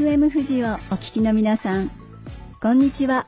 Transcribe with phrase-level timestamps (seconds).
[0.00, 1.90] FM 富士をお聞きの皆さん、
[2.62, 3.26] こんにちは。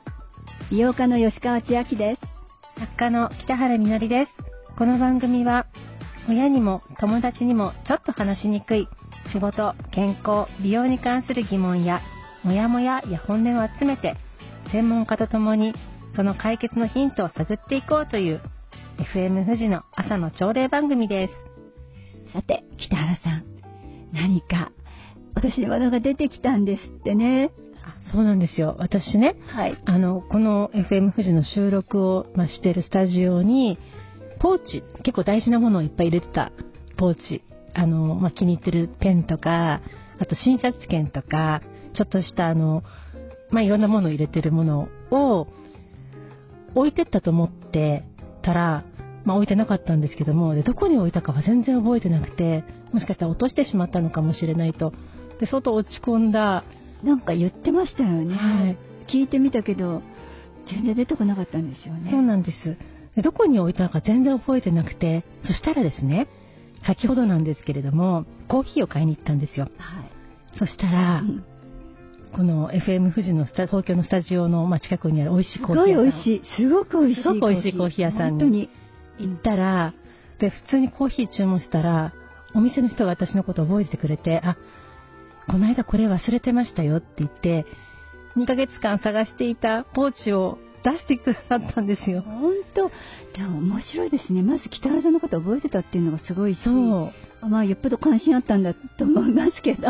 [0.71, 2.81] 美容家の吉川千明です。
[2.81, 4.33] 作家の北原みのりです。
[4.79, 5.67] この番組は、
[6.31, 8.89] 親にも友達にもちょっと話しにくい
[9.35, 12.01] 仕事、健康、美容に関する疑問や、
[12.43, 14.17] モヤモヤや本音を集めて、
[14.73, 15.75] 専門家と共に
[16.17, 18.41] その解決のヒントを探っていこうという
[19.15, 22.33] FM 富士の朝の朝礼番組です。
[22.33, 23.45] さて、北原さん、
[24.15, 24.73] 何か
[25.35, 27.51] 落とし物が出てきたんですってね。
[28.13, 28.77] そうなんですよ。
[28.79, 33.79] 私ね、はい、あの、この FM 富士の収録を、まあ、してるスタジオに、
[34.41, 36.53] ポーチ、結構大事なものをいっぱい入れてた
[36.97, 37.43] ポーチ、
[37.75, 39.81] あの、まあ、気に入ってるペンとか、
[40.19, 41.63] あと診察券とか、
[41.95, 42.83] ちょっとしたあの、
[43.51, 45.47] まあ、いろんなものを入れてるものを
[46.75, 48.05] 置いてったと思って
[48.43, 48.85] たら、
[49.25, 54.93] まあ、置いてなかったんですけどもでどこに置いたかは全然覚えてなくてもしかしたら落としてしまったのかもしれないと
[55.43, 56.63] で相当落ち込んだ。
[57.03, 58.79] なんか言ってましたよね、はい、
[59.13, 60.03] 聞いてみたけど
[60.71, 62.13] 全然出てこなかったんですよね。
[62.13, 62.77] そうなんです。
[63.17, 66.29] でどこに置いたのか全然覚えてなくてそしたらですね
[66.87, 71.45] 先ほどなんですけれどもコーヒーを買いに行ったんですよ、はい、そしたら、うん、
[72.33, 76.23] この FM 富士の東京のスタジオの、まあ、近くにある美味しいコーヒー屋さん。
[76.23, 76.43] すごい美味しい。
[76.57, 78.39] すごく美味しいすごく美味しいコーヒー屋さん。
[78.39, 78.71] に。
[79.19, 79.93] 行ったら
[80.39, 82.13] で普通にコーヒー注文したら
[82.55, 84.57] お店の人が私のことを覚えてくれてあ
[85.49, 87.67] この間これ忘れてましたよって言って、
[88.37, 92.23] 2ヶ月間探していたポーチを出してくださったんですよ。
[92.23, 92.91] 本当？
[93.39, 94.43] でも面白いですね。
[94.43, 97.13] まず北原さんのこと覚えてたっていうのがすごいし、そう
[97.47, 99.83] まあよっぽど関心あったんだと思いますけど、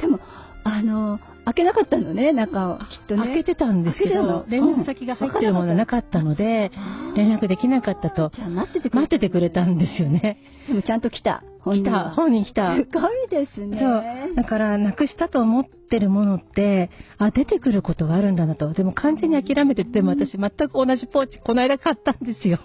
[0.00, 0.20] でも、
[0.64, 2.78] あの、開けなかったのね、中を。
[2.78, 3.22] きっとね。
[3.24, 6.70] 開けてたんですけど、連絡先が入ってるものなかったので、
[7.16, 8.30] 連絡できなかったと。
[8.34, 10.38] じゃあ待っててくれ待っててくれたんですよね。
[10.66, 11.42] でもちゃんと来た。
[11.64, 12.10] 来た。
[12.10, 12.76] 本人来た。
[12.76, 13.78] すごいですね。
[13.78, 14.34] そう。
[14.34, 18.72] だから、なくしたと思ってるものって、あ、出てくることがあるんだなと。
[18.72, 22.60] でも完全に諦めてても私全く同じポーチ、この間買ったんですよ。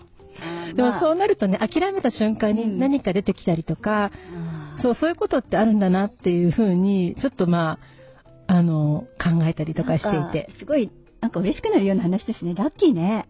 [0.76, 4.12] でもそうなるとね、諦めた瞬間に何か出てきたりとか、
[4.76, 7.80] うん、そう、そういうことってあるんだなっていうふうに、ちょっとま
[8.48, 10.52] あ、あの、考えたりとかしていて。
[10.60, 12.54] すごい、なんか嬉しくなるような話ですね。
[12.56, 13.28] ラッキーね。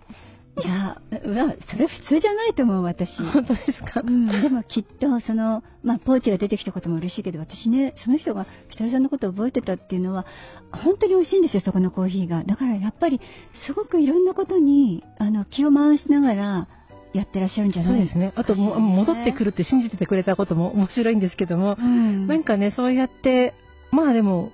[0.55, 3.09] いや、それ普通じゃないと思う、私。
[3.23, 4.01] 本当ですか？
[4.05, 10.27] うん、でもきっと、その、まあ、ポーチが出てきたことも嬉しいけど、私ね、その人が北さんのことを覚えてたっていうのは、
[10.71, 12.43] 本当に美味しいんですよ、そこのコーヒーが。
[12.43, 13.19] だからやっぱり、
[13.65, 16.67] すごくいろんなことに、あの、気を回しながら、
[17.13, 18.05] やってらっしゃるんじゃない？
[18.05, 18.31] ですね。
[18.35, 23.53] あとも、戻ってくるって信じててくれたことも面白いんですけども、うん、なんかね、そうやって、
[23.91, 24.51] まあでも、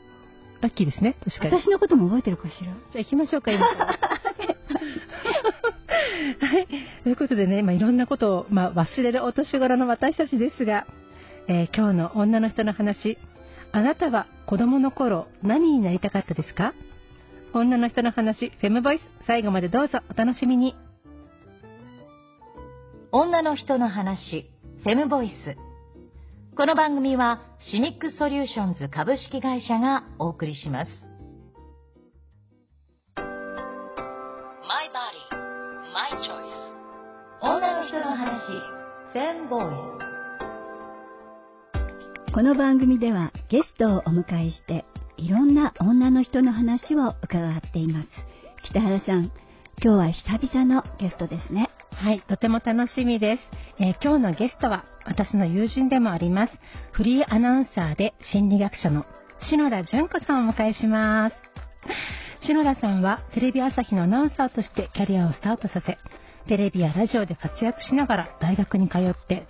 [0.61, 1.61] ラッキーですね、確かに。
[1.61, 2.65] 私のことも覚えてるかしら？
[2.65, 3.65] じゃあ行きましょうか、今。
[6.39, 6.67] はい。
[7.03, 10.85] ということでね、まあ、いろんなことを、まあ、忘れるお年頃の私たちですが、
[11.47, 13.17] えー、今日の女の人の話、
[13.71, 16.73] あなたは子供の頃何になりたかったですか？
[17.53, 20.75] 女の人の話、フェムボイス、最後までどうぞお楽しみに。
[23.11, 24.51] 女の人の話、
[24.83, 25.57] フェムボイス。
[26.55, 27.41] この番組は
[27.71, 31.08] シニックソリューションズ株式会社がお送りします。
[42.33, 44.85] この番組ではゲストをお迎えして
[45.17, 48.07] いろんな女の人の話を伺っています。
[48.65, 49.31] 北原さん、
[49.83, 51.69] 今日は久々のゲストですね。
[51.91, 53.43] はい、とても楽しみです。
[53.79, 56.53] えー、今日のゲストは私の友人でもあります。
[56.93, 59.05] フリーアナウンサーで心理学者の
[59.49, 61.35] 篠田純子さんをお迎えします。
[62.45, 65.97] 篠田さんはテレビ朝日のアナウンサーとしてキャリアをスタートさせ、
[66.47, 69.47] テレビやラジオで活躍しながら大学に通って、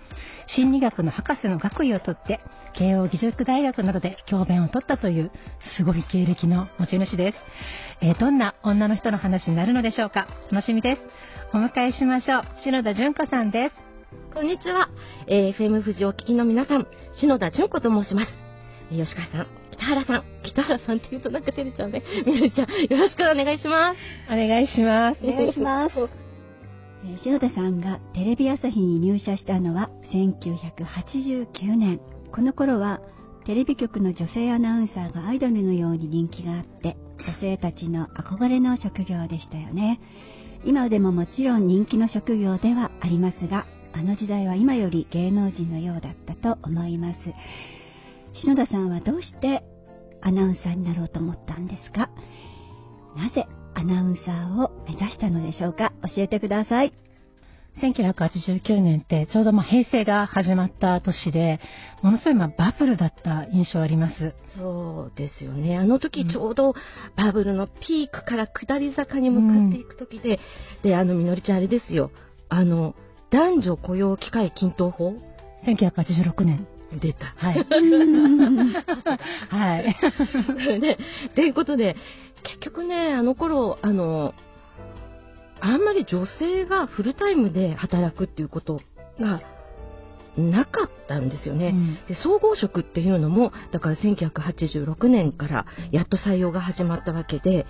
[0.56, 2.40] 心理学の博士の学位を取って、
[2.74, 5.30] 慶応義塾大学などで教鞭を取ったという
[5.76, 7.38] すごい経歴の持ち主です。
[8.00, 11.02] えー、どんな女の人の話になるのでしょうか楽しみです。
[11.52, 12.44] お迎えしましょう。
[12.64, 13.74] 篠田純子さんです。
[14.32, 14.88] こんにちは。
[15.26, 16.86] えー、FM 富士お聞きの皆さん、
[17.20, 18.28] 篠田純子と申します。
[18.92, 22.02] えー、吉川さん、北原さん、北原さんって言うとなんか照れちゃうね。
[22.26, 23.98] みるちゃん、よろしくお願いします。
[24.32, 25.20] お願いします。
[25.22, 26.29] お願いします。
[27.04, 32.00] え篠田さんがテレビ朝日に入社したのは1989年。
[32.32, 33.00] この頃は
[33.46, 40.00] テレビ局の女性アナウンサーがアイドルのように人気があって、女性たちの憧れの職業でしたよね。
[40.64, 47.18] 今でももちろん人気の職業ではありますが、あの時代は今より芸能人のようだったと思います
[48.40, 49.64] 篠田さんはどうして
[50.20, 52.10] アナウンサーになろうと思ったんですか？
[53.16, 55.92] なぜアナウンサーを目指したのでしょうか？
[56.14, 56.92] 教えてください
[57.80, 61.60] 1989年ってちょうどまあ平成が始まった年で、
[62.02, 64.34] ものすごいまあバブルだった印象あります。
[64.56, 65.78] そうですよね。
[65.78, 66.74] あの時ちょうど
[67.16, 70.40] バブルのピークから下り坂に向かっていく時で、
[70.82, 72.10] で、あの、みのりちゃんあれですよ。
[72.48, 72.94] あの、
[73.30, 75.14] 男女雇用機会均等法
[75.64, 76.66] ？1986年。
[77.00, 77.26] 出た。
[77.36, 77.54] はい。
[79.48, 79.96] はい。
[80.80, 80.98] ね、
[81.36, 81.94] ということで、
[82.44, 84.34] 結局ね、あの頃、あの、
[85.60, 88.80] あんまり女性がフルタイムで働くっていうこと
[89.20, 89.42] が
[90.36, 91.68] なかったんですよね。
[91.68, 97.66] うんで総合職っていうのもだから1986年からやっと採用が始まったわけで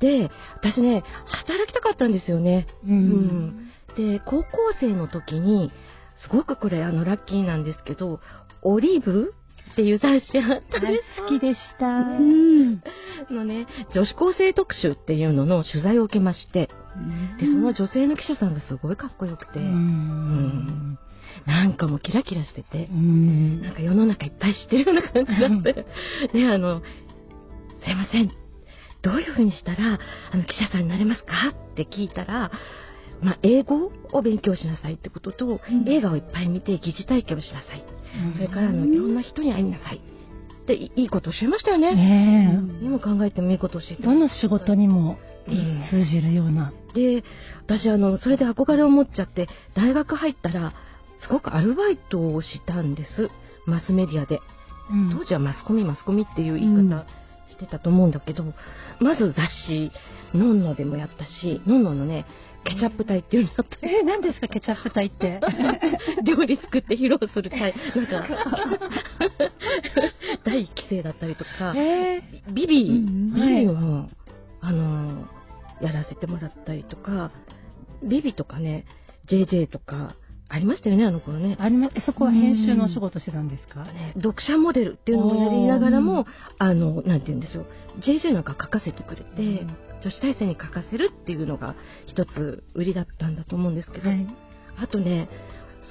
[0.00, 2.66] で私ね働きたかったんですよね。
[2.84, 4.48] ううんんで高校
[4.80, 5.70] 生の時に
[6.22, 8.20] すごくこれあのラッキーなんですけど
[8.62, 9.34] 「オリーブ」
[9.72, 10.80] っていう雑誌があった。
[10.80, 11.86] です好きでした。
[11.86, 12.82] うん。
[13.30, 16.68] のね女子高生特集っていうのの取材を受けまして。
[17.40, 20.98] でその女性の記者さんがすごいかっこよくて、うん。
[21.46, 22.88] なんかもうキラキラしてて。
[22.92, 23.62] う、ん。
[23.62, 25.86] なんか世の中いっぱい知ってるような感じだって。
[26.38, 26.82] で、あの、
[27.82, 28.30] すいません。
[29.00, 29.98] どういうふうにしたら、
[30.30, 31.32] あの、記者さんになれますか？
[31.72, 32.52] って聞いたら、
[33.22, 37.84] まあ、英語を勉強しなさいってことと、ん映画をいっぱい見て疑似体験をしなさい。
[38.34, 40.00] それから、あの、いろんな人に会いなさい。
[40.62, 41.94] って、いいいこと教えましたよね。
[41.94, 46.72] ね今考えてもいいこと教ええ、てどの仕事にもうん通じるような。
[46.94, 47.24] で、
[47.64, 50.72] 私、あの、それで憧れを持っちゃって、大学入ったら、
[51.20, 53.30] すごくアルバイトをしたんです。
[53.66, 54.40] マスメディアで。
[54.90, 57.06] うん当時はマスコミマスコミっていう言いうん方
[57.48, 58.44] してたと思うんだけど、
[59.00, 59.90] まず雑誌
[60.34, 62.26] 「のんの」でもやったしのんののね
[62.64, 65.40] ケチャップ隊っていうのやったえ、何ですか、ケチャップ隊って？
[66.24, 68.24] 料理作って披露する隊なんか
[70.44, 71.74] 第一期生だったりとか。
[71.76, 72.22] え
[72.52, 74.08] ビビうんビビも、
[74.60, 75.26] あの
[75.80, 77.30] やらせてもらったりとか。
[78.02, 78.84] ビビとかね
[79.28, 80.16] JJ とか
[80.54, 81.56] ありましたよねあの頃ね。
[81.58, 83.84] ありま、そこは編集のお仕事してたんですか？
[83.84, 86.26] ね読者モデルっていうのもやりながらも、
[86.58, 87.66] あの、なんて言うんでしょう、
[88.00, 89.66] JJ なんか書かせてくれて、
[90.02, 91.74] 女子大生に書かせるっていうのが
[92.06, 94.26] 一つ売りだったんだと思うんですけど、はい。
[94.76, 95.28] あとね、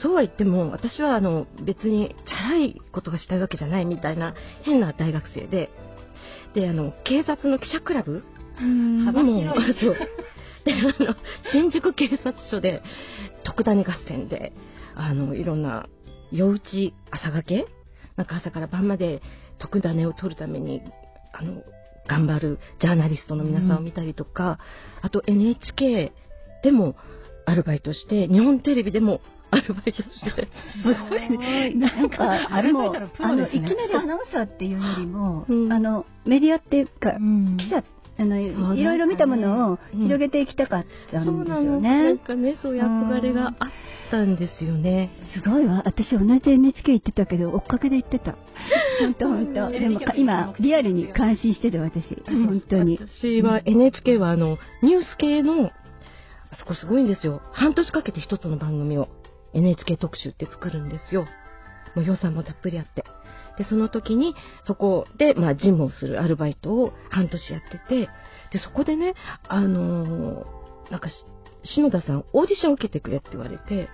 [0.01, 5.69] そうは言っても、私はあの別にチャラいことがしたいわけじゃないみたいな変な大学生で、
[6.53, 8.23] で、あの、警察の記者クラブ
[8.61, 9.05] うん。
[9.05, 9.43] 幅広い
[10.65, 11.15] であの
[11.51, 12.81] 新宿警察署で
[13.43, 14.53] 特ダネ合戦で、
[14.95, 15.87] あの、いろんな
[16.31, 17.65] 夜打ち朝掛け
[18.15, 19.21] なんか朝から晩まで
[19.57, 20.81] 特ダネを取るために、
[21.33, 21.63] あの、
[22.07, 24.59] 頑張るジャーナリストの皆さんを見たりとか、
[25.01, 26.11] あと NHK
[26.63, 26.95] でも
[27.45, 29.21] アルバイトして、日本テレビでも
[29.51, 30.47] アルバイトして、
[30.83, 31.75] すごい。
[31.75, 33.65] なんか、アルバイトのプあの、ロですね。
[33.65, 35.73] いきなりアナウンサーっていうよりも、うん。
[35.73, 37.57] あの、メディアっていうか、うん。
[37.57, 37.83] 記者、
[38.21, 41.43] あの、ういろいろ見たものをうん広げていきたかったん。
[41.43, 42.17] ですよなんね。
[42.17, 43.69] かね、そういう憧れがあっ
[44.11, 45.09] たんですよね。
[45.33, 45.81] すごいわ。
[45.85, 48.35] 私同じ NHK 行ってたけど、追っかけで行ってた。
[48.99, 49.69] 本当本当。
[49.71, 52.05] でもか今、リアルに感心してた私。
[52.27, 52.99] 本当に。
[53.21, 57.41] 私は NHK はあの、ニュース系の、あそこすごいんですよ。
[57.53, 59.07] 半年かけて一つの番組を
[59.53, 61.25] NHK 特集って作るんですよ。
[61.95, 63.03] もう予算もたっぷりあって。
[63.57, 68.09] で、その時に、そこで、まあ、事務をするアルバイトを半年やってて、
[68.51, 69.13] で、そこでね、
[69.47, 71.13] あのーなんかし、
[71.63, 73.87] 篠田さん、オーディション受けてくれって言われて、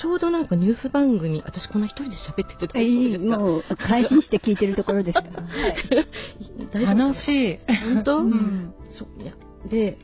[0.00, 5.22] ちょうどなんかニュース番組、私こんな一人で喋ってて大丈もう、開心して聞いてるところですか？
[5.24, 5.42] ら。
[6.72, 7.58] 大丈夫楽しい。
[7.94, 8.74] 本当、うん。
[8.98, 9.32] そういや
[9.68, 9.98] で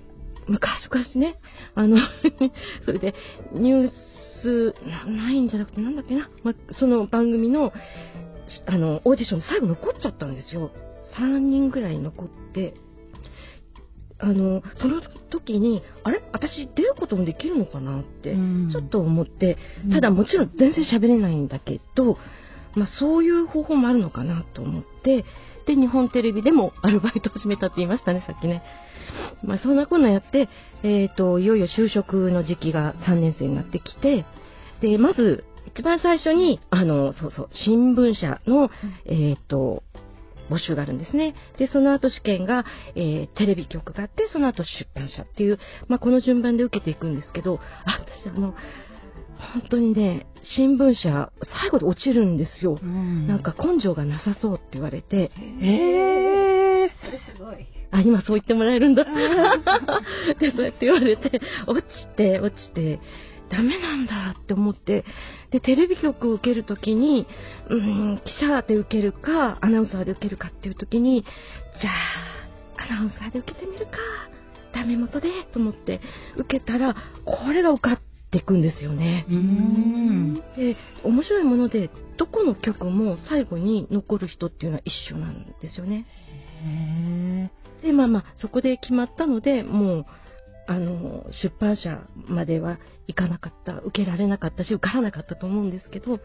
[0.48, 1.36] 昔々ね
[1.76, 1.98] あの
[2.84, 3.14] それで
[3.52, 3.92] ニュー
[4.42, 7.72] スなないんじゃなくてなんだっけな、ま、その番組のし
[8.66, 10.70] あのオーディションで最後残っちゃったんですよ。
[11.18, 12.74] 3人ぐらい残って。
[14.18, 16.22] あのその時にあれ？
[16.32, 18.70] 私出ることもできるのかなって、うん。
[18.70, 19.58] ちょっと思って。
[19.90, 22.18] ただもちろん全然喋れないんだけど、
[22.74, 25.24] まあ、そういう方法もあるのかなと思って。
[25.66, 28.62] で日本テレビでもアルバイトを始めたって言いましたねさっきね。
[29.44, 30.48] まあ、そんなこんなやって、
[30.82, 34.24] えー、といよいよ就職の時期が3年生になってきて。
[34.80, 38.70] でまず一番最初にあのそうそう新聞社の、
[39.06, 39.82] えー、と
[40.50, 41.34] 募集があるんですね。
[41.58, 42.64] でその後試験が、
[42.94, 48.54] えーテレビ局があってその後出版社っていう、まあ、この順番で受けていくんですけどあ私あの
[49.54, 50.26] 本当にね
[50.56, 53.26] 新聞社最後で落ちるんですよ、うん。
[53.26, 56.90] なんか根性がなさそうって言われて、えー。
[57.04, 57.66] それすごい。
[57.90, 59.04] あ、今そう言ってもらえるんだ。
[59.04, 63.00] で、そ うやって言われて、落ちて、落ちて、
[63.52, 65.04] ダメなんだって思って、
[65.50, 67.26] で、テレビ局を受けるときに、
[67.68, 71.90] うーん、記者で受けるか、アナウンサーで受けるかっていうときに、じゃ
[72.78, 73.92] あ、アナウンサーで受けてみるか、
[74.74, 76.00] ダメ元で、と思って、
[76.36, 79.26] 受けたら、これが受かっっていくんですよね。
[79.28, 86.06] うんで面白いものでどこの曲も最後に残る人っていうのは一緒なんですよね。
[86.64, 87.50] へ
[87.86, 90.06] でまあまあそこで決まったのでもう
[90.66, 92.78] あの出版社までは
[93.08, 96.20] 行かなかった受けられなかったし受からなかったと思うんですけど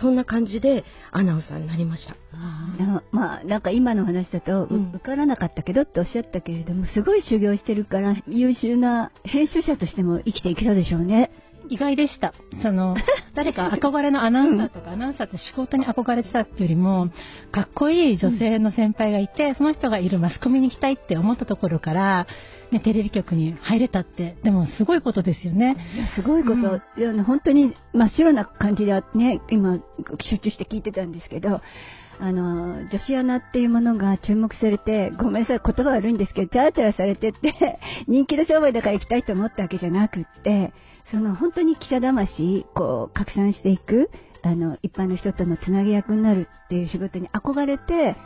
[0.00, 2.16] そんな感じでアナウンサーになりました。
[2.32, 11.30] あまあなんか今の話だと、ううん受からなかったけどっておっしゃったけれどもすごい修行してるから優秀な編集者としても生きていけたでしょうね。
[11.68, 12.34] 意外でした。
[12.62, 12.96] その、
[13.34, 17.10] 誰か憧れのアナウンサーとか、アナウンサーって仕事に憧れてたっていうよりも、
[17.52, 22.26] かっこいい女性の先輩がいて、その人がいるマスコミに行きたいって思ったところから、
[22.70, 25.76] ね、テレビ局に入れたって、でもすごいことですよね。
[26.14, 29.78] すごいこと、うん本当に真っ白な感じでね今
[30.22, 31.60] 集中して聞いてたんですけど
[32.20, 40.72] あの女子アナっていうものが注目されてごめんなさい言葉悪いんですけどチャラチャラされてって 人気の商売だから行きたいと思ったわけじゃなくって
[41.10, 44.10] その本当に記者魂こう拡散していく
[44.42, 48.16] あの一般の人とのつなぎ役になるっていう仕事に憧れて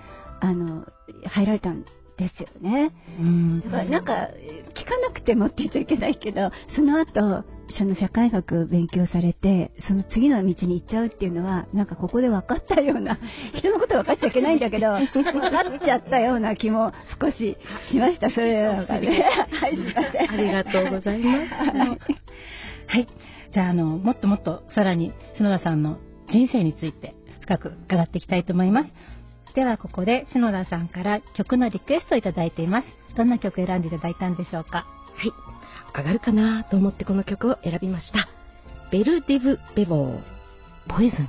[0.40, 0.86] あの
[1.26, 1.84] 入られたん
[2.16, 2.92] ですよね。
[3.18, 4.12] うんだからなんか
[4.74, 7.44] 聞かなくてもって言っちゃいけないけどその後
[7.76, 13.18] その社会学を勉強されてその次の道に行っちゃうっていうのはなんかここで分かったような
[13.56, 17.56] 人のこと分かっちゃいけないんだけど分かっちゃったような気も少し
[17.90, 21.98] しましたそれはね はいすいませんありがとうございますはい
[22.86, 23.08] はい。
[23.52, 25.98] じゃあ、あの、もっともっとさらに篠田さんの
[26.30, 28.90] 人生について深く伺っていきたいと思います。
[29.54, 32.88] では、ここで篠田さんから曲のリクエストをいただいています。
[33.16, 34.78] どんな曲を選んでいただいたんでしょうか？
[34.78, 34.84] は
[35.22, 35.32] い。
[35.96, 38.28] 上がるかなと思ってこの曲を選びました。
[38.90, 40.18] ベルデブ・ベボー、
[40.88, 41.28] ポイズン。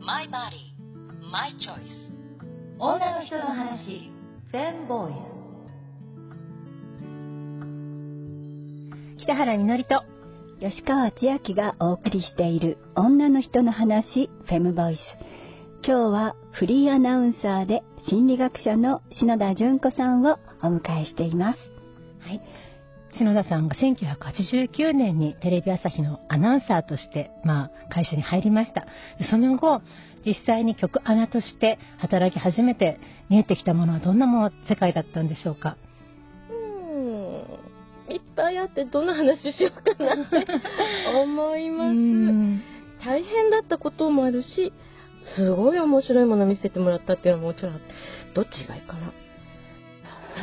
[0.00, 0.72] My body,
[1.32, 2.06] my choice
[2.78, 4.12] 女の人の話
[4.52, 5.12] フェンボイ
[9.18, 10.04] ス北原みのりと、
[10.58, 15.00] 吉川千秋がお送りしている女の人の話フェムボイス
[15.86, 21.58] 今日はフリーアナウンサーで心理学者の篠田純子さんをお迎えしています
[22.20, 22.40] はい。
[23.18, 28.86] 篠田さんが1989年にテレビ朝日のアナウンサーとして、まあ、会社に入りました。
[29.30, 29.80] その後、
[30.26, 32.98] 実際に曲アナとして働き始めて
[33.30, 35.76] 見えてきたものはどんなもの、世界だったんでしょうか？
[38.16, 40.46] いっぱいあってどんな話しようかなって
[41.14, 41.92] 思います。
[41.92, 42.62] ん
[43.04, 44.72] 大変だったこともあるし、
[45.36, 47.86] すごい面白いもの見せてもらったっていうのももちろんあって、
[48.34, 49.12] どっちがいいかな。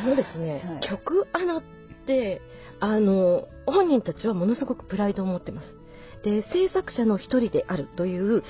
[0.02, 1.62] あのですね、はい曲アナっ
[2.06, 2.40] て、
[2.80, 5.76] あの、本人たちはものすごくプライドを持ってます。
[6.24, 8.42] で、制作者の一人であるという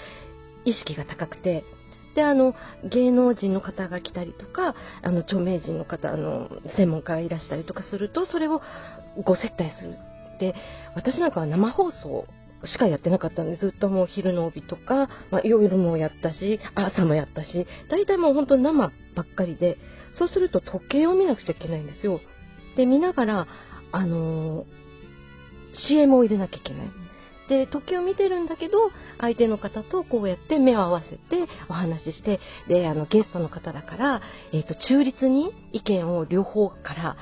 [0.64, 1.64] 意識が高くて、
[2.14, 2.54] で、あの、
[2.84, 8.60] 芸能人の方が来たりとか、あの、著名人の方、あの、専門家がいらしたりとかすると、それを
[9.24, 9.98] ご接待する。
[10.40, 10.54] で、
[10.94, 12.26] 私なんかは生放送
[12.66, 19.78] しかやってなかったんで、ずっともう昼の帯とか、まあ、夜もやったし、朝もやったし、大体もう本当に生ばっかりで、
[20.18, 22.20] そうすると時計を見なくちゃいけないんですよ。
[22.76, 23.46] で、見ながら、
[23.92, 24.84] あのー
[25.88, 26.86] CM を入れなきゃいけない。
[27.48, 34.22] で、時を見てるんだけど、相手の方とこうやって目を合わせてお話しして、で、あの、ゲストの方だから、
[34.52, 37.16] えっ、と、中立に意見を両方から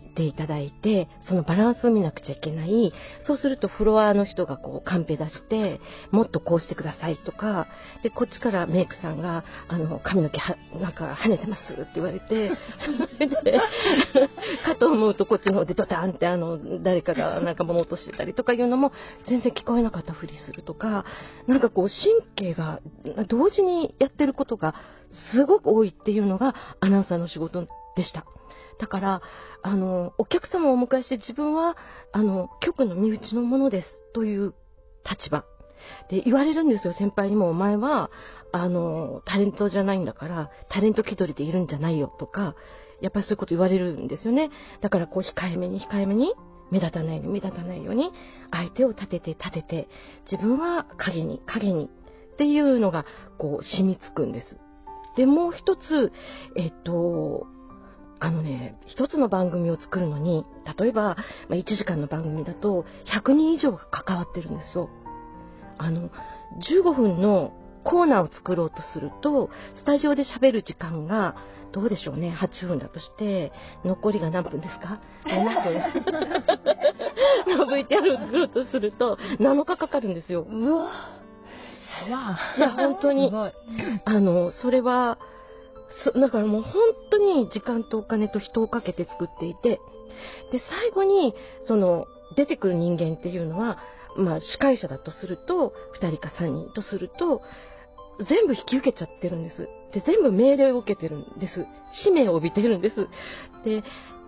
[0.00, 2.92] ていただいて、そのバランスを見なくちゃいけない。
[3.26, 5.80] そうするとフロアの人がこうカンペ出して、
[6.10, 7.66] もっとこうしてくださいとか、
[8.02, 12.50] で、こっちからメイクさんが、あの、髪の毛は、なんか跳ねてますって言われて、
[14.64, 18.92] かと思うとこっちの方でドタンってあの、誰かがなんか物落としてたりとかいうのも
[19.28, 21.04] 全然聞こえなかったふりするとか、
[21.46, 22.80] なんかこう神経が
[23.28, 24.74] 同時にやってることが
[25.32, 28.24] すごく多いっていうのがアナウンサーの仕事でした。
[28.78, 29.22] だから、
[29.62, 31.76] あの、お客様をお迎えして自分は、
[32.12, 34.54] あの、局の身内のものですという
[35.08, 35.44] 立場。
[36.10, 37.50] で、言われるんですよ、先輩にも。
[37.50, 38.10] お前は、
[38.52, 42.54] あの、タレントじゃないんだから、タレント気取りでいるんじゃないよとか、
[43.00, 44.50] やっぱりそういうこと言われるんですよね。
[44.80, 46.34] だから、こう、控えめに控えめに、
[46.70, 48.10] 目立たないように目立たないように、
[48.50, 49.88] 相手を立てて立てて、
[50.30, 51.90] 自分は影に影に
[52.32, 53.04] っていうのが、
[53.38, 54.56] こう、染みつくんです。
[55.16, 56.12] で、もう一つ、
[56.56, 57.46] えっと、
[58.22, 60.46] あのね、一つの番組を作るのに、
[60.78, 61.16] 例えば、ま
[61.50, 64.90] あ、1時間の番組だと、100人以上が関わってるんですよ。
[65.76, 66.08] あの、
[66.70, 67.52] 15分の
[67.82, 69.50] コーナーを作ろうとすると、
[69.80, 71.34] スタジオで喋る時間が、
[71.72, 73.50] どうでしょうね、8分だとして、
[73.84, 77.58] 残りが何分ですか ?7 分。
[77.58, 80.42] の VTR を作ろうとすると、7日かかるんですよ。
[80.48, 83.32] うわわいや、本当に。
[84.04, 85.18] あの、それは、
[86.04, 86.72] そだからもう本
[87.10, 89.80] 当に時間とお金と人をかけて作っていて、
[90.50, 91.34] で、最後に、
[91.66, 92.06] その、
[92.36, 93.78] 出てくる人間っていうのは、
[94.16, 97.42] まあ、司会者だとすると、2人か3人とすると、
[98.18, 99.68] 全部引き受けちゃってるんです。
[99.92, 101.66] で、全部命令を受けてるんです。
[102.04, 102.96] 使命を帯びてるんです。
[103.64, 103.82] で、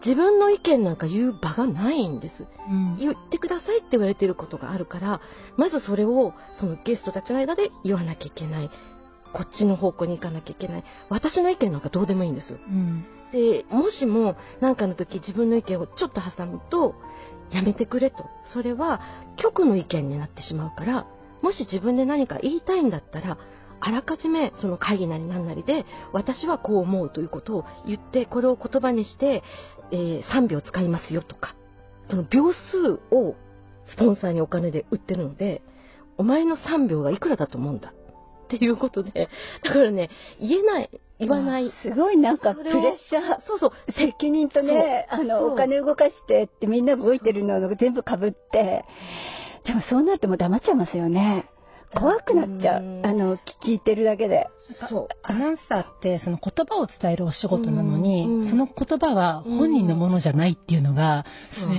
[0.05, 2.35] 自分の意見なんか言う場がないんです。
[2.71, 5.21] うん、言ってくださいって言われてることがあるから、
[5.57, 8.71] まずそれをそのゲストたちの間で言わなきゃいけない。
[9.35, 10.85] こっちの方向に行かなきゃいけない。
[11.11, 12.53] 私の意見なんかどうでもいいんです。
[12.53, 16.95] うん、で、もしも何かの時自分の意見をちょっと挟むと、
[17.51, 18.25] やめてくれと。
[18.53, 19.01] それは
[19.37, 21.07] 局の意見になってしまうから、
[21.43, 23.39] もし自分で何か言いたいんだったら、
[23.81, 29.43] あらかじめその会議なりなんなりで、私はこう思うということを言って、これを言葉にして、
[29.91, 31.55] えー、3秒使いますよとか、
[32.09, 33.35] その秒数を
[33.91, 35.63] スポンサーにお金で売ってるので、
[36.17, 37.93] お前の3秒がいくらだと思うんだ？
[38.45, 39.29] っていうことで、
[39.63, 40.11] だからね、
[40.41, 41.73] 言えない、言わない。
[41.83, 42.75] すごいなんかプレッ
[43.09, 43.41] シャー。
[43.47, 43.71] そうそう。
[43.93, 48.85] 責任とね、あの、お金動かしてってみんな動いてるのを全部かぶって、
[49.65, 51.49] でもそうなっても黙っちゃいますよね。
[51.95, 53.01] 怖くなっちゃう。
[53.05, 54.49] あの、聞いてるだけで。
[54.89, 55.09] そう。
[55.23, 61.27] アナウンサーってその言葉を伝えるお仕事なのに、その言葉は本人のものじゃないっていうのが、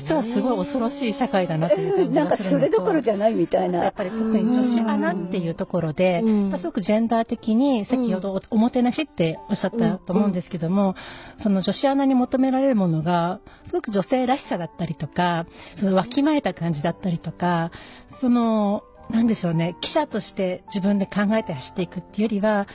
[0.08, 3.84] 実はすごい恐ろしい社会だなというなんかそれどころじゃないみたいな。
[3.84, 6.22] やっぱり特に女子アナっていうところで、
[6.60, 10.96] すごくジェンダー的に、先ほどおもてなしっておっしゃったと思うんですけども、
[11.42, 15.48] その女子アナに求められるものが、すごく女性らしさだったりとか、
[15.80, 17.72] そのわきまえた感じだったりとか、
[18.22, 22.68] その、なんでしょうね、記者として自分で考えて走っていくっていうよりは、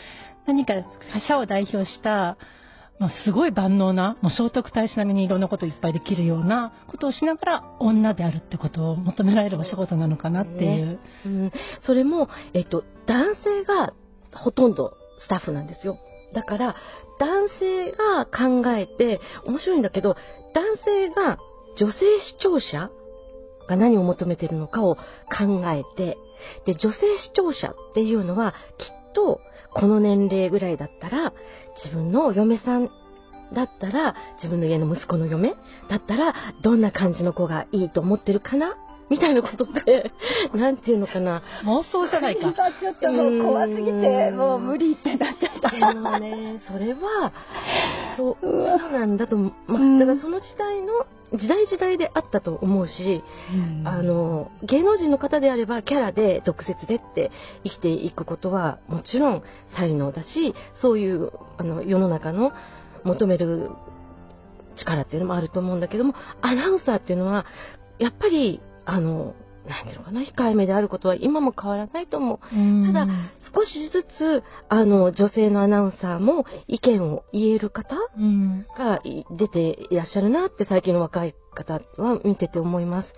[0.46, 0.74] 何か
[1.28, 2.36] 社を代表した、
[2.98, 10.86] まあ、すごい万能な、もう聖徳太子並みにいろんなこといっぱいできるようなことをしながら女であるってことを求められるお仕事なのかなっていう。
[10.86, 11.52] ね、うん、
[11.86, 13.94] それも、えっと、男性が
[14.34, 14.92] ほとんど
[15.24, 15.98] スタッフなんですよ。
[16.34, 16.76] だから、
[17.18, 20.16] 男性が考えて、面白いんだけど、
[20.54, 21.38] 男性が
[21.78, 22.90] 女性視聴者
[23.70, 25.00] が何を求めてるのかを考
[25.66, 26.18] えて、
[26.66, 29.40] で、女性視聴者っていうのは、きっと、
[29.72, 31.32] この年齢ぐらいだったら、
[31.84, 32.90] 自分のお嫁さん
[33.54, 35.54] だったら、自分の家の息子の嫁
[35.88, 38.74] だったら、どんな感じの子がいいと思ってるかな
[39.10, 40.12] みたいなことで、
[40.54, 41.42] なんていうのかな。
[41.64, 42.42] 妄想じゃないか。
[42.42, 45.92] 今ちょっともう怖すぎて、もう無理ってなっちゃった。
[45.92, 47.32] でもね、それは、
[48.16, 48.48] そう、そ
[48.88, 57.30] うなんだと、まあ、だからその時代の時代時代であったと思うし、うん、あの芸能人の方であればキャラで毒舌でって
[57.62, 59.42] 生きていくことはもちろん
[59.76, 62.52] 才能だしそういうあの世の中の
[63.04, 63.70] 求める
[64.76, 67.46] 力っていうのもあると思うんだけどもアナウンサーっていうのは
[68.00, 69.34] やっぱりあの
[69.68, 72.38] なんていうのかな、控えめであることは今も変わらないと思う。
[72.92, 73.06] ただ、
[73.54, 77.94] 少しずつ、あの、女性のアナウンサーも意見を言える方
[78.76, 79.00] が
[79.36, 83.08] 出ていらっしゃるなって最近の若い方は見てて思います。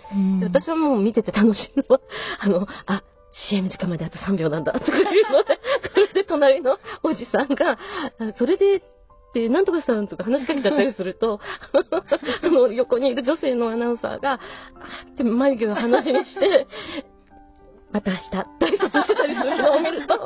[0.42, 2.00] 私はもう見てて楽しいのは、
[2.40, 3.02] あの、あ、
[3.48, 5.58] CM 時間まであと3秒なんだとかいうので、
[5.94, 7.78] それで隣のおじさんが、
[8.36, 8.82] それで
[9.34, 11.40] で、なんとかさんとか話しかけちゃったりすると、
[12.42, 14.38] その横にいる女性のアナウンサーが、あ
[15.10, 16.66] って眉毛を話にして、
[17.92, 20.18] また明日、大切してたりするのを見ると、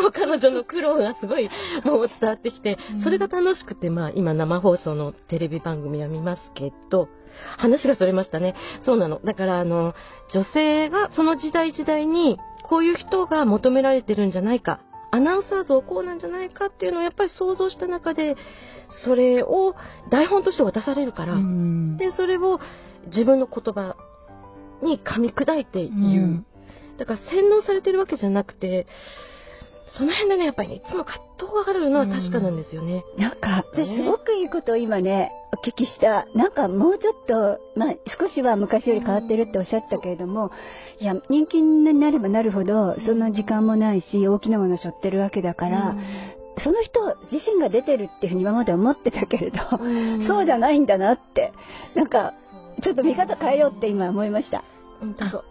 [0.00, 1.50] もう彼女の苦労がすごい
[1.84, 7.08] もう伝わってきて、それが楽しくて、まあ今生放送のテレビ番組は見ますけど、
[7.58, 8.54] 話がそれましたね。
[8.84, 9.20] そうなの。
[9.24, 9.94] だからあの、
[10.32, 14.80] 女性がその時代時代に、こういう人が求められてるんじゃないか。
[15.10, 18.36] アナウンサー像こうなんじゃないかっていうのをやっぱり想像した中で、
[19.04, 19.74] それを
[20.10, 22.60] 台本として渡されるから、で、それを
[23.06, 23.96] 自分の言葉
[24.82, 26.44] に噛み砕いて言う。
[26.98, 28.86] だから洗脳されてるわけじゃなくて、
[29.96, 33.04] その辺でね、やっぱりね、いつも葛藤があるのは確かなんですよね。
[33.18, 36.26] なんか、すごくいいことを今ね、お聞きした。
[36.34, 40.52] なんかもうちょっと、まあ、少しは昔より変わってるっておっしゃったけれども、
[41.00, 43.18] いや、人気になればなるほど、そん。
[43.18, 45.96] な時間もないし、大きなものを背負ってるわけだから、
[46.62, 47.00] その人
[47.32, 49.58] 自身が出てるっていうふうに今まで思ってたけれど、
[50.26, 51.52] そうじゃないんだなって、
[51.94, 52.34] なんか、
[52.82, 54.62] ちょっと見方変えようって今思いました。
[55.00, 55.44] 本当そう。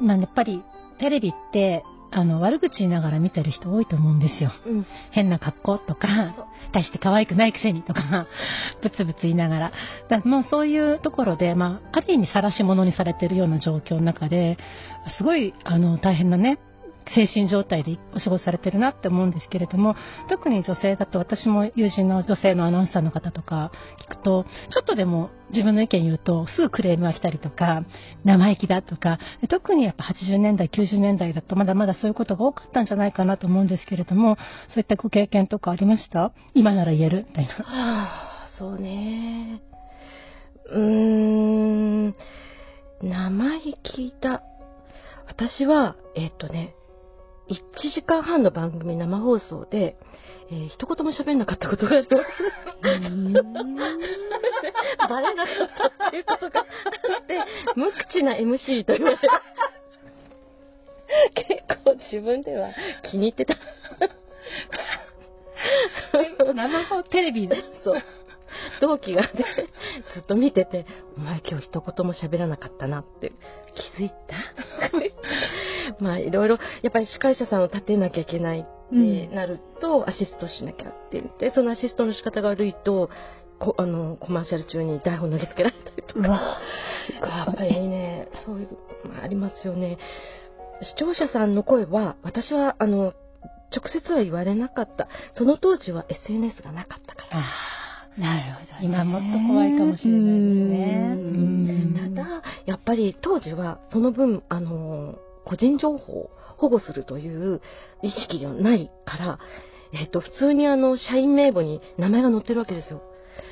[0.00, 0.62] まあ、やっぱり、
[0.98, 4.50] テレビって、あの、悪口言いながら見てる人多いと思うんですよ。
[4.66, 6.08] うん、変な格好とか、
[6.72, 8.26] 大して可愛くないくせにとか、
[8.82, 9.72] ブツブツ言いながら。
[10.08, 14.58] だもうそういうところで、まあ、ある意味晒し者にされてるような状況の中で、
[15.16, 16.58] すごい、あの、大変なね、
[17.14, 19.96] 精神状態でお仕事されてるなって思うんですけれども、
[20.28, 23.72] 特に女性だと私も友人の女性のアナウンサーの方とか
[24.06, 27.84] 聞くと、ちょっとでも自分の意見言うとすぐクレームが来たりとか、
[28.24, 29.18] 生意気だとか、
[29.48, 34.36] 特にやっぱ80年代、90年代だとまだまだそういうことが多かったんじゃないかなと思うんですけれども、
[34.68, 36.32] そういったご経験とかありました？
[36.54, 37.26] 今なら言える？
[37.28, 37.54] みたいな。
[37.54, 39.62] はあ、そうね。
[40.70, 42.14] うーん、
[43.02, 44.42] 生意気だ。
[45.26, 46.74] 私は、えっとね、
[47.48, 47.60] 1
[47.94, 49.96] 時間半の番組生放送で、
[50.50, 52.24] えー、一言も喋んなかったことがあります。
[55.08, 55.56] バレなかっ
[55.98, 56.64] たっていうことがあ
[57.22, 57.38] って、
[57.74, 59.42] 無口な MC と言われた。
[61.34, 62.68] 結構自分では
[63.10, 63.56] 気に入ってた。
[66.54, 67.56] 生放テレビで？
[67.84, 68.02] そう。
[68.80, 69.28] 同期がね、
[70.14, 73.32] ずっと見てて、お前今日一言も喋らなかったなって
[73.96, 74.36] 気づいた？
[76.00, 83.10] まあいろいろ、やっぱり司会者さんを立てなきゃいけないってなると、うん、アシストしなきゃって言って、そのアシストの仕方が悪いと、
[83.58, 86.58] こあのコマーシャル中に台本投げつけられたりとか、
[87.20, 88.68] やっぱりね、そういう、
[89.04, 89.98] まあ、ありますよね。
[90.82, 93.14] 視聴者さんの声は、私は、あの、
[93.74, 95.08] 直接は言われなかった。
[95.36, 97.42] その当時は SNS がなかったから。
[98.16, 101.36] なるほど、ね、今もっと怖いかもしれないです
[101.84, 102.14] ね。
[102.14, 105.18] ただ、やっぱり当時はその分、あの、
[105.48, 107.62] 個人情報を保護するという
[108.02, 109.38] 意識がないから、
[109.92, 113.02] えっと、普通にあの、社員名簿に名前が載ってるわけですよ。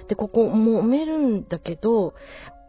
[0.09, 2.15] で、ここもめるんだけど、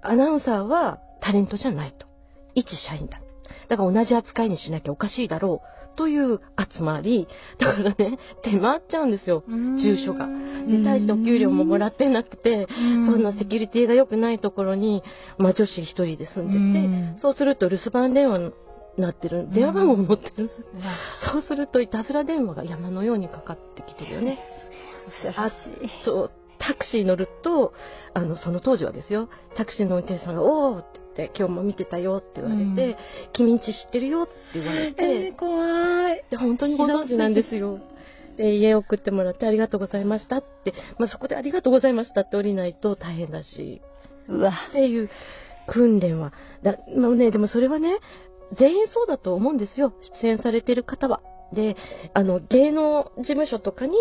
[0.01, 2.07] アナウンサーはタレントじゃないと。
[2.55, 3.21] 一社員だ。
[3.67, 5.77] だから同じ扱いにしなきゃおかしいだろう。
[5.97, 6.39] という
[6.75, 7.27] 集まり、
[7.59, 10.27] だからね、出回っちゃうんですよ、住所が。
[10.27, 15.01] で、大してお給料ももらってなくて、そんなセキュリティが良くないところに、
[15.39, 18.51] まあ女子一人で住んでて、そうすると留守番電話
[18.97, 20.51] なってる、電話番号も持ってる。
[21.31, 24.39] そうすると、いたずら電話が山のようにかかってきてるよね。
[25.35, 25.51] あ
[26.05, 27.73] そう、タクシー乗ると、
[28.13, 32.95] あの、その当時はですよ、タクシーの運転手さんが、おーってって今日も見てたよって言われて、うん、
[33.33, 36.23] 君んち知ってるよって言われて、えー、怖い。
[36.29, 37.79] で本当にご存知なんですよ。
[38.37, 43.81] で家送ってもらってありがとうございましたって、まあ、そこでありがとうございましたって降りないと大変だし。
[44.29, 44.53] うわ。
[44.69, 45.09] っていう
[45.67, 46.33] 訓練は。
[46.61, 47.97] だ、まあね、でもそれはね
[48.57, 51.21] 全員そうだと思うんですよ出演されてる方は。
[51.53, 51.77] で
[52.13, 53.93] あの芸能事務所とかに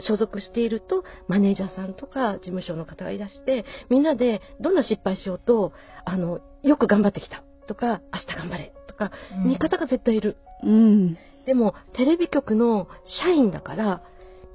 [0.00, 5.72] 所属していると、マネージャーさんとか事務所の方がいらして、みんなでどんな失敗しようと、
[6.04, 9.10] あの、よく頑張ってきたとか、明日頑張れとか、
[9.44, 10.36] 味方が絶対いる。
[10.62, 11.18] うん。
[11.46, 12.88] でも、テレビ局の
[13.22, 14.02] 社員だから、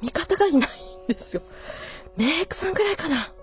[0.02, 0.70] 味方がいない
[1.06, 1.42] んですよ。
[2.18, 3.34] メイクさんぐらいかな。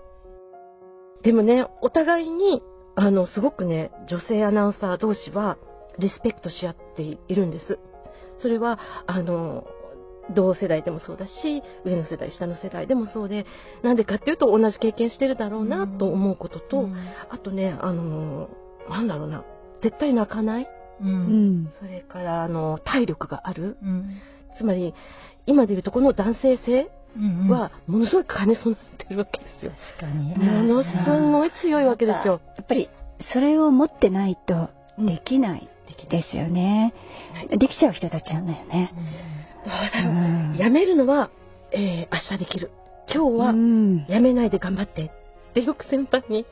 [1.23, 2.63] でもね、お互いに、
[2.95, 5.57] あの、すごくね、女性アナウンサー同士は、
[5.99, 7.79] リスペクトし合っているんです。
[8.41, 9.65] それは、あの、
[10.33, 13.45] 同世代でもそうだし、上の世代、下の世代でもそうで、
[13.83, 16.95] なんでかっていうと同じ経験してるだろうなと思うことと、うん、
[17.29, 18.49] あとね、あの、
[18.89, 19.43] なんだろうな、
[19.81, 20.67] 絶対泣かない。
[21.01, 23.77] うん、それから、あの、体力がある。
[23.81, 24.17] うん、
[24.57, 24.93] つまり、
[25.47, 26.91] 今でいうとこの男性性
[27.49, 29.71] は、ものすごく兼ね備えてるわけですよ。
[29.99, 30.35] 確かに。
[30.35, 30.89] ものす
[31.31, 32.39] ごい強いわけですよ。
[32.55, 32.89] やっぱり、
[33.33, 35.67] それを持ってないとできない
[36.09, 36.93] ですよね。
[37.49, 38.93] できちゃう人たちなんだよね。
[40.53, 41.29] うん、やめるのは、
[41.71, 42.71] えー、明日できる。
[43.13, 46.45] 今日は、やめないで頑張ってってよく先輩に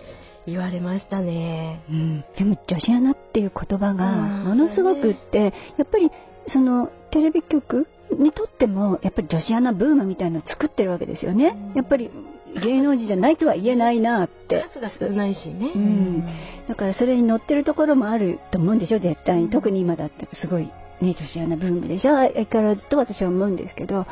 [0.46, 1.82] 言われましたね。
[1.90, 6.12] うん、でも女子アナっていう言葉がものすごくって、やっぱり
[6.48, 11.56] そのテレビ局にとってもやっぱり女子アナブームみたいなのを作ってるわけですよね。
[11.76, 12.10] やっぱり
[12.64, 14.66] 芸能人じゃないとは言えないなって。
[14.74, 15.72] 数が少ないしね。
[15.76, 16.24] うん。
[16.68, 19.50] だからそれに乗ってるところもあると思うんでしょ、絶対に。
[19.50, 20.64] 特に今だってすごい
[21.02, 24.06] ね、女子アナブームでしょ相変わらずと私は思うんですけど、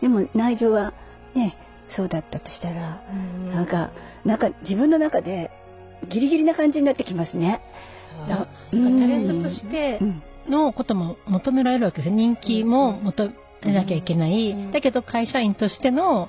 [0.00, 0.92] でも内情は
[1.34, 1.56] ね、
[1.96, 3.90] そうだったとしたら、んなんか、
[4.24, 5.50] なんか自分の中で
[6.08, 7.60] ギリギリな感じになってきますね。
[8.70, 10.00] タレントとして
[10.48, 13.34] のことも求められるわけです人気も求め
[13.66, 14.72] なきゃいけない。
[14.72, 16.28] だけど会社員としての、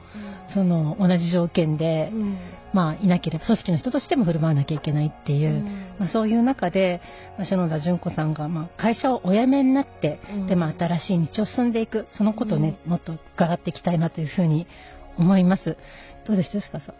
[0.54, 2.12] その同じ条件で、
[2.74, 7.02] まあ、いなければ組織の人としても振る舞わなきゃいけないっていう、うん、まあ、そういう中で、
[7.38, 12.08] まあ、篠田純子さんが、まあ、会社をお辞めになって、うん、でまあ、新しい道を進んでいく。
[12.18, 14.68] そのことをね、もっと伺っていきたいなというふうに
[15.18, 15.78] 思います。
[16.28, 16.94] どうでしたかさ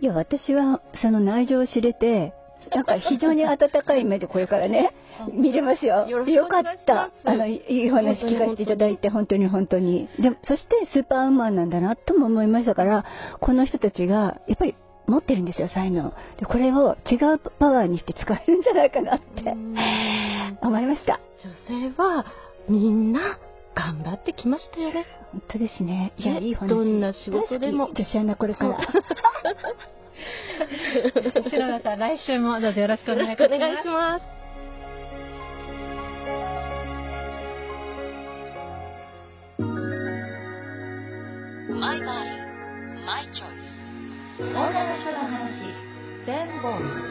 [0.00, 2.32] いや私はその内情を知れて
[2.74, 4.92] なんか非常に温かい目でこれからね、
[5.32, 6.06] 見れますよ。
[6.08, 7.10] よよかった。
[7.24, 10.08] あの、いい話聞かせていただいて、本当に本当に。
[10.18, 13.04] でも、そしてスーパーウーマンなんだなとも思いましたから、
[13.40, 14.74] この人たちが、やっぱり
[15.06, 16.12] 持ってるんですよ、才能。
[16.38, 19.56] で、これを違うパワーにして使えるんじゃないかなって
[20.62, 21.20] 思いました。
[21.68, 22.24] 女性は、
[22.68, 23.38] みんな
[23.74, 25.06] 頑張ってきましたよね。
[25.32, 26.12] 本当ですね。
[26.16, 26.68] いや、ねいい話。
[26.68, 28.78] どんな仕事でも女子アナこれから。
[31.50, 33.88] 篠田さん、来週もどうぞよろしくお願いしますくお願いし。
[33.88, 34.40] ます。
[41.72, 43.80] マイバディ、マイチョイス。
[44.40, 45.50] 女の人の話、
[46.24, 47.10] フェムボイ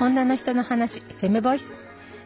[0.00, 1.62] 女の人の話、フェムボイス。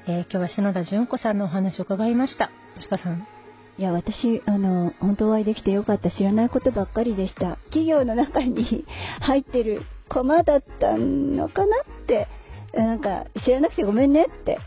[0.06, 2.50] えー今日は篠田純子さんのお話を伺いました。
[2.76, 3.37] 吉川さん。
[3.78, 6.10] いや、私、あの、本当お会いできてよかった。
[6.10, 7.58] 知らないことばっかりでした。
[7.66, 8.84] 企業の中に
[9.22, 12.26] 入ってる駒だったのかなって、
[12.74, 14.58] なんか、知らなくてごめんねって。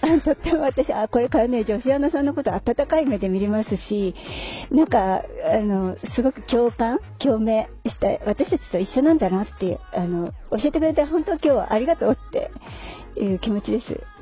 [0.22, 4.14] とっても私、あ、これからね、女子アナさんのこと温かい目で見れますし、
[4.70, 12.50] なんか、あの、すごく共感、共鳴した、私たちと一緒なんだなって、あの、教えてくれて本当今日はありがとうって
[13.18, 14.17] いう気持ちです。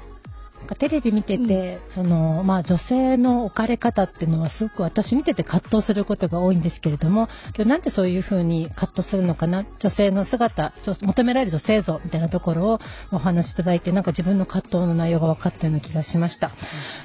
[0.66, 9.64] なんかテレビ見てて、そのまあ、女性の置かれ方っていうのはすごく私見てて葛藤することが多いんですけれども今日なんでそういうふうに葛藤するのかな？
[9.78, 12.80] 女性の姿女求められる女性像みたいなところを
[13.12, 16.50] お話しいただいてなんか自分の葛藤の内容が分かったような気がしました、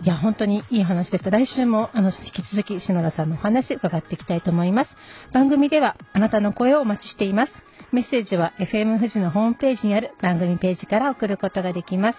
[0.04, 1.30] いや本当にいい話でした。
[1.30, 4.90] 来週もあの引き続き篠田さんのお話伺っていきたいと思います。
[5.34, 7.52] 番組ではあなたの声をお待ちしています。
[7.92, 12.18] メッセージは FM 富士のホームページにある番組ページから送ることができます。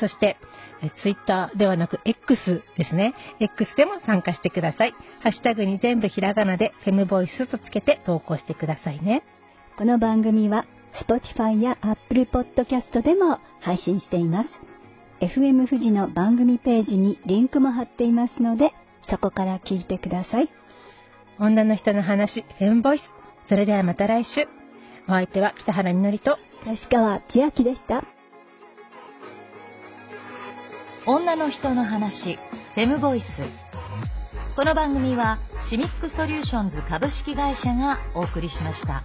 [0.00, 0.36] そして、
[0.84, 3.14] えツイッターではなく X ですね。
[3.40, 4.94] X でも参加してください。
[5.22, 9.22] ハッシュタグに全部ひらがなでフェムボイスとつけて投稿してくださいね。
[9.76, 10.66] この番組は
[11.06, 14.48] Spotify や Apple Podcast でも配信しています。
[15.20, 18.72] FM 富士の番組ページにリンクも貼っていますので、
[19.10, 20.48] そこから聞いてください。
[21.38, 23.02] 女の人の話、フェムボイス。
[23.48, 24.48] それではまた来週。
[25.08, 28.13] お相手は北原みのりと、吉川千秋でした。
[31.06, 32.38] 女の人の話、
[32.74, 33.24] フェムボイス。
[34.56, 35.38] この番組は
[35.68, 39.04] シミックソリューションズ株式会社がお送りしました。